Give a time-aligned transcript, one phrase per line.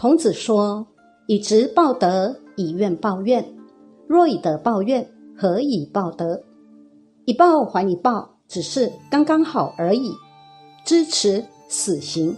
[0.00, 0.86] 孔子说
[1.28, 3.44] ：“以直报德，以怨报怨。
[4.08, 5.06] 若以德报怨，
[5.36, 6.42] 何以报德？
[7.26, 10.14] 以报还以报，只是刚刚好而已。”
[10.86, 12.34] 支持死刑。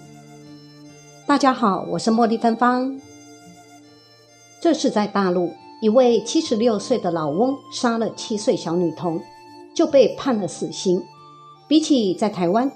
[1.24, 3.00] 大家好，我是茉莉芬芳。
[4.60, 9.20] 这是在大陆，一位七十六岁的老翁杀了七岁小女童，
[9.72, 11.00] 就被判了死刑。
[11.68, 12.68] 比起在台湾，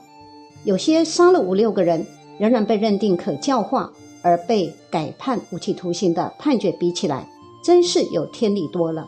[0.62, 2.06] 有些杀了五六个人，
[2.38, 3.92] 仍然被认定可教化。
[4.26, 7.30] 而被改判无期徒刑的判决比起来，
[7.62, 9.06] 真是有天理多了。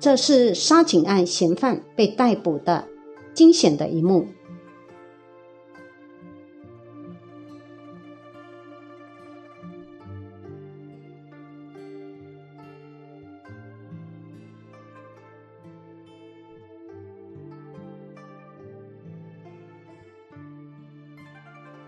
[0.00, 2.88] 这是杀警案嫌犯被逮捕的
[3.34, 4.26] 惊险的一幕。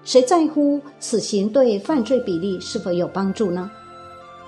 [0.09, 3.71] 谁在乎死刑对犯罪比例是否有帮助呢？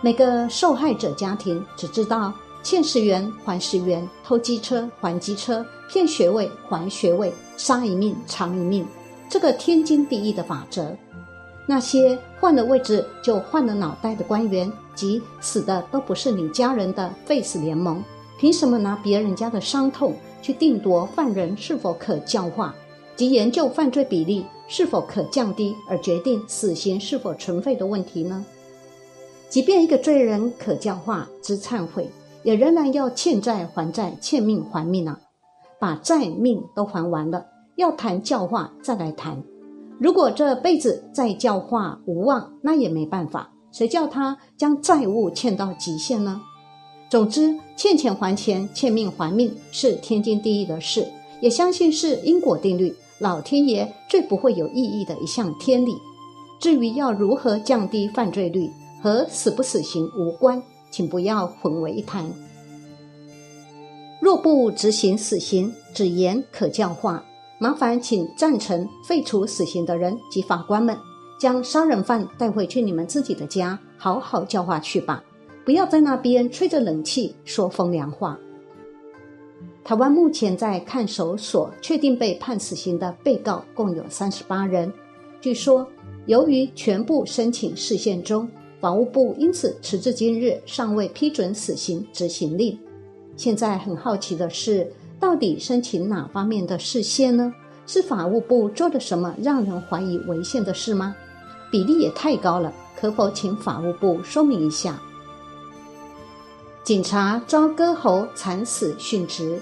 [0.01, 8.87] 每个受害者家庭只知道欠十元还十元，偷机车还机车，骗学位还学位，杀一命偿一命，
[9.29, 10.97] 这个天经地义的法则。
[11.67, 18.03] 那些换了位置就换了脑袋的官员，及死的都不是你家人的 face 联盟，
[18.39, 22.75] 凭什么拿别人家的伤痛去定夺犯人是否可教化？
[23.15, 28.47] 及研究犯罪比例是否可降低，而决定死刑是否存废的问题呢？
[29.49, 32.09] 即便一个罪人可教化之忏悔，
[32.45, 35.19] 也仍然要欠债还债，欠命还命啊！
[35.81, 39.43] 把债命都还完了，要谈教化再来谈。
[39.99, 46.41] 如果这辈子再教化无望，那也没办法，谁叫他将债务欠到极限呢？
[47.11, 51.09] 总之，欠钱还钱，欠命还命，是天经地义的事，
[51.41, 52.95] 也相信是因果定律。
[53.21, 55.95] 老天爷最不会有意义的一项天理。
[56.59, 58.71] 至于要如何降低犯罪率，
[59.03, 62.25] 和死不死刑无关，请不要混为一谈。
[64.23, 67.23] 若不执行死刑，只言可教化，
[67.59, 70.97] 麻烦请赞成废除死刑的人及法官们，
[71.39, 75.23] 将杀人犯带回去你们自己的家，好好教化去吧，
[75.65, 78.39] 不要在那边吹着冷气说风凉话。
[79.83, 84.93] 台湾目前在看守所确定被判死刑的被告共有三十八人。
[85.41, 85.87] 据说，
[86.27, 88.49] 由于全部申请释宪中，
[88.79, 92.79] 法务部因此迟至今日尚未批准死刑执行令。
[93.37, 97.53] 现在很好奇的是，到底申请哪方面的释宪呢？
[97.87, 101.17] 是法务部做了什么让人怀疑违宪的事吗？
[101.73, 105.01] 比例也太高了，可否请法务部说明一下？
[106.91, 109.61] 警察遭割喉惨死殉职，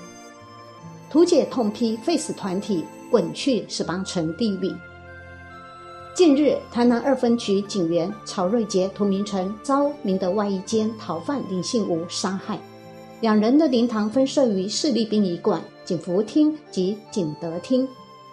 [1.10, 4.74] 图解痛批废死团体滚去十八层地狱。
[6.14, 12.58] 近日，台南二分局警员曹瑞杰、涂明成遭明德外衣间逃犯林信吴杀害，
[13.20, 17.86] 两人的灵堂分设于市立殡仪馆、警服厅及警德厅。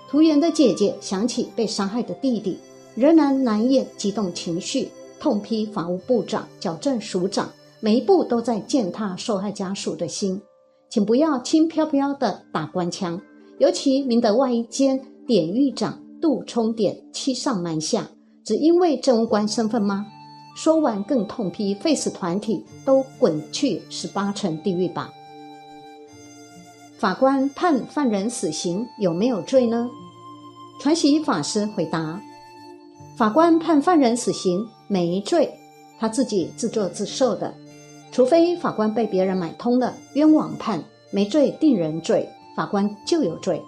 [0.09, 2.57] 涂员的姐姐想起被杀害的弟弟，
[2.95, 4.89] 仍然难掩激动情绪，
[5.19, 7.49] 痛批法务部长、矫正署长。
[7.81, 10.41] 每一步都在践踏受害家属的心，
[10.89, 13.21] 请不要轻飘飘的打官腔。
[13.59, 18.07] 尤其明德外一间典狱长杜冲典欺上瞒下，
[18.43, 20.05] 只因为政务官身份吗？
[20.55, 25.11] 说完更痛批废死团体都滚去十八层地狱吧。
[26.97, 29.89] 法官判犯人死刑有没有罪呢？
[30.79, 32.21] 传习法师回答：
[33.17, 35.53] 法官判犯人死刑没罪，
[35.99, 37.53] 他自己自作自受的。
[38.15, 40.81] 除非法官被别人买通了，冤枉判
[41.11, 43.61] 没罪定人罪，法官就有罪。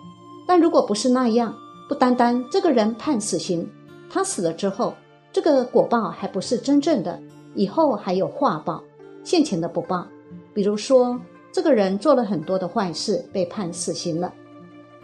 [0.47, 1.53] 但如果不是那样，
[1.89, 3.69] 不单单这个人判死刑，
[4.09, 4.93] 他死了之后，
[5.33, 7.19] 这个果报还不是真正的，
[7.55, 8.81] 以后还有化报，
[9.21, 10.07] 现前的不报。
[10.53, 11.19] 比如说，
[11.51, 14.33] 这个人做了很多的坏事，被判死刑了，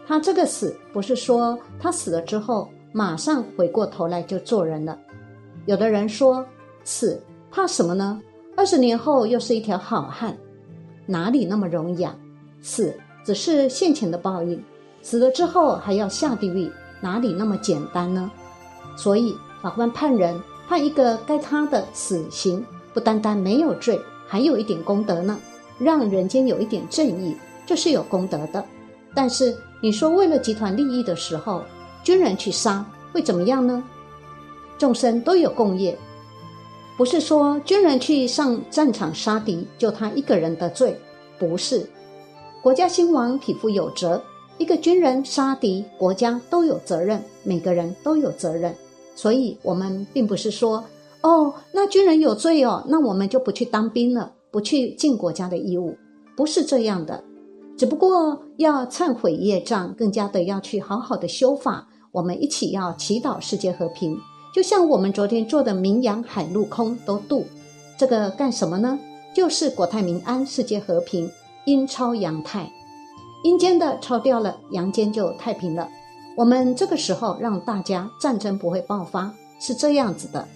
[0.07, 4.97] 他这个死不是说他死了之后马上回过头来就做人了。
[5.66, 6.46] 有的人说，
[6.85, 8.22] 死怕什么呢？
[8.55, 10.38] 二十年后又是一条好汉，
[11.05, 12.16] 哪里那么容易啊？
[12.61, 12.94] 死
[13.26, 14.64] 只是现前的报应，
[15.02, 16.72] 死了之后还要下地狱，
[17.02, 18.29] 哪里那么简单呢？
[18.96, 22.64] 所以法官判人判一个该他的死刑，
[22.94, 25.38] 不单单没有罪，还有一点功德呢，
[25.79, 27.35] 让人间有一点正义，
[27.66, 28.64] 这是有功德的。
[29.16, 31.64] 但是你说为了集团利益的时候，
[32.03, 33.84] 军人去杀会怎么样呢？
[34.78, 35.97] 众生都有共业。
[36.95, 40.95] 不是说军人去上战场杀敌就他一个人的罪，
[41.40, 41.87] 不是。
[42.61, 44.22] 国家兴亡，匹夫有责。
[44.59, 48.73] 一个军人杀敌，国家都有责任，每个人都有责任。
[49.16, 50.84] 所以，我们并不是说，
[51.22, 55.97] 哦，那军人有罪哦，那我们就不去当兵了，不去尽国家的义务，
[56.37, 57.23] 不是这样的。
[57.75, 61.87] 只不过要忏悔业障，更加的要去好好的修法。
[62.11, 64.16] 我们一起要祈祷世界和平，
[64.53, 67.47] 就像我们昨天做的名扬海陆空都渡，
[67.97, 69.00] 这个干什么呢？
[69.34, 71.28] 就是国泰民安，世界和平，
[71.66, 72.72] 阴超阳泰，
[73.44, 75.90] 阴间的超掉了，阳间就太平了。
[76.38, 80.47] 我们这个时候让大家战争不会爆发，是这样子的。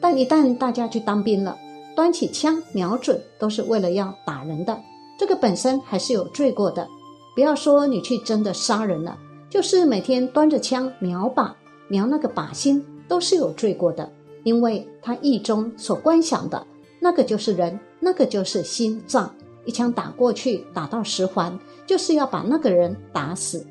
[0.00, 1.58] 但一旦大家去当兵了，
[1.96, 4.78] 端起枪瞄准，都是为了要打人的，
[5.18, 6.86] 这个本身还是有罪过的。
[7.34, 9.18] 不要说你去真的杀人了，
[9.50, 11.50] 就是每天端着枪瞄靶，
[11.88, 14.10] 瞄那个靶心，都是有罪过的，
[14.42, 16.66] 因为他意中所观想的
[17.00, 17.78] 那个就是人。
[18.00, 19.34] 那个就是心脏，
[19.64, 23.66] 一枪打过去，打到十环，就是要把那个人打死。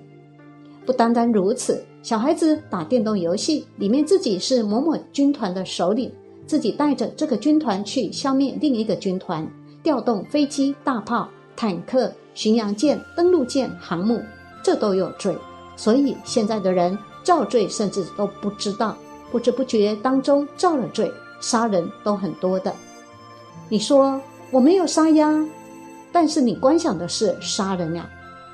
[0.87, 6.11] 不单单如此，小孩子打电动游戏，里面自己是某某军团的首领，
[6.47, 9.47] 自己带着这个军团去消灭另一个军团，
[9.83, 14.19] 调动飞机、大炮、坦克、巡洋舰、登陆舰、航母，
[14.63, 15.37] 这都有罪。
[15.75, 18.97] 所以现在的人造罪，甚至都不知道，
[19.33, 22.71] 不知不觉当中造了罪，杀人都很多的。
[23.67, 24.21] 你说
[24.51, 25.43] 我没有杀呀，
[26.11, 28.07] 但是你观想的是杀人呀。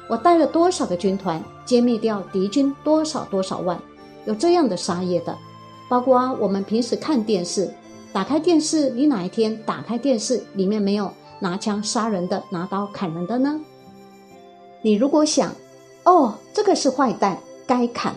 [0.07, 3.77] 我带了多少个军团歼灭掉敌军多少多少万，
[4.23, 5.37] 有这样的杀业的。
[5.89, 7.69] 包括我们平时看电视，
[8.13, 13.59] 打开电视，你哪一天打开电视里面没有拿枪杀人的、拿刀砍人的呢？
[14.81, 15.53] 你如果想，
[16.05, 17.37] 哦，这个是坏蛋，
[17.67, 18.15] 该砍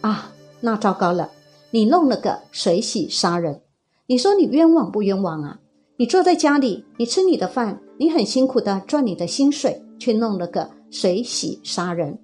[0.00, 0.30] 啊，
[0.60, 1.28] 那糟糕了，
[1.70, 3.60] 你弄了个水洗杀人，
[4.06, 5.58] 你说你冤枉不冤枉啊？
[5.98, 12.18] 你坐在家里，你吃你的饭，你很辛苦的赚你的薪水，却弄了个水洗杀人。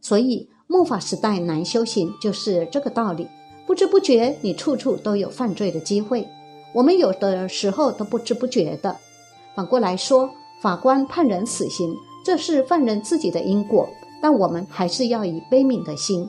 [0.00, 3.28] 所以末法时代难修行，就是这个道理。
[3.64, 6.26] 不知不觉，你处处都有犯罪的机会。
[6.74, 8.96] 我们有的时候都不知不觉的。
[9.54, 10.28] 反过来说，
[10.60, 11.94] 法官判人死刑，
[12.24, 13.88] 这是犯人自己的因果，
[14.20, 16.28] 但我们还是要以悲悯的心。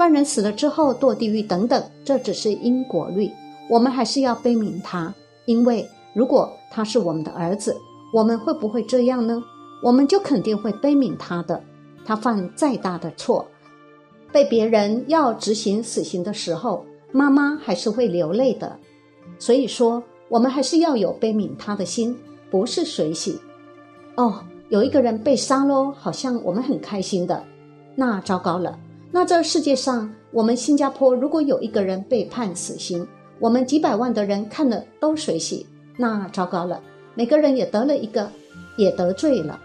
[0.00, 3.30] 犯人死了之后堕地狱等等，这只是因果律，
[3.68, 5.12] 我们还是要悲悯他，
[5.44, 5.86] 因为。
[6.14, 7.76] 如果他是我们的儿子，
[8.10, 9.42] 我们会不会这样呢？
[9.82, 11.62] 我们就肯定会悲悯他的。
[12.02, 13.46] 他犯再大的错，
[14.32, 16.82] 被别人要执行死刑的时候，
[17.12, 18.74] 妈妈还是会流泪的。
[19.38, 22.16] 所以说，我们还是要有悲悯他的心，
[22.50, 23.38] 不是水洗。
[24.14, 27.44] 哦，有一个人被杀喽，好像我们很开心的。
[27.94, 28.78] 那糟糕了，
[29.12, 33.04] 那这世界上，我们新加坡如果有一个人被判死刑，
[33.40, 35.66] 我们几百万的人看了都水洗。
[35.96, 36.80] 那糟糕了，
[37.16, 38.30] 每个人也得了一个，
[38.76, 39.58] 也得罪了。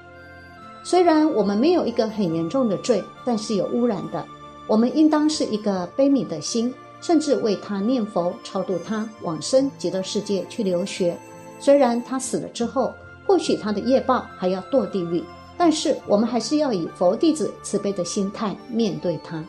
[0.83, 4.25] 虽然我们没有一个很严重的罪，但是有污染的，
[4.68, 11.15] 我们应当是一个悲悯的心，甚至为他念佛，超度他往生极乐世界去留学。
[11.59, 12.92] 虽然他死了之后，
[13.27, 15.24] 或许他的业报还要堕地狱，
[15.57, 19.44] 但是我们还是要以佛弟子慈悲的心态面对他。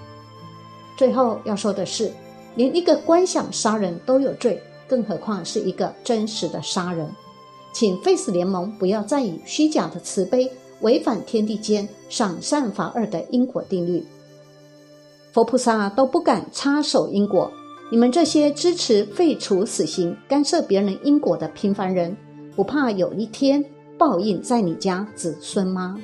[0.96, 2.10] 最后要说的是，
[2.54, 4.60] 连一个观想杀人都有罪。
[4.88, 7.10] 更何况是一个真实的杀人，
[7.72, 10.48] 请 Face 联盟不要再以虚假的慈悲
[10.80, 14.06] 违反天地间赏善罚恶的因果定律。
[15.32, 17.50] 佛菩萨都不敢插手因果，
[17.90, 22.16] 你们这些支持废除死刑、干涉别人因果的平凡人，
[22.54, 23.64] 不怕有一天
[23.98, 25.96] 报应在你家子孙吗？